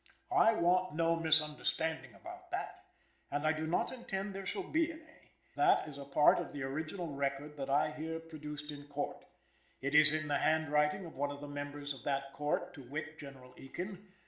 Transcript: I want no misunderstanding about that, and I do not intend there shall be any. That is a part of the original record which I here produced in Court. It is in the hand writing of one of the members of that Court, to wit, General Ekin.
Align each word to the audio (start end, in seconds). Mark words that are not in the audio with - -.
I 0.35 0.53
want 0.55 0.95
no 0.95 1.15
misunderstanding 1.15 2.15
about 2.15 2.49
that, 2.49 2.85
and 3.29 3.45
I 3.45 3.53
do 3.53 3.67
not 3.67 3.91
intend 3.91 4.33
there 4.33 4.47
shall 4.47 4.63
be 4.63 4.91
any. 4.91 5.31
That 5.55 5.87
is 5.87 5.99
a 5.99 6.05
part 6.05 6.39
of 6.39 6.51
the 6.51 6.63
original 6.63 7.09
record 7.13 7.55
which 7.55 7.69
I 7.69 7.91
here 7.91 8.19
produced 8.19 8.71
in 8.71 8.87
Court. 8.87 9.23
It 9.79 9.93
is 9.93 10.11
in 10.11 10.27
the 10.27 10.39
hand 10.39 10.71
writing 10.71 11.05
of 11.05 11.13
one 11.15 11.29
of 11.29 11.39
the 11.39 11.47
members 11.47 11.93
of 11.93 12.01
that 12.05 12.33
Court, 12.33 12.73
to 12.73 12.81
wit, 12.81 13.19
General 13.19 13.53
Ekin. 13.59 14.07